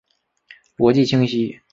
[0.79, 1.59] 逻辑清晰！